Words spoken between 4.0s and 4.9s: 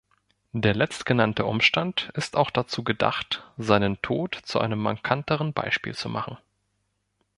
Tod zu einem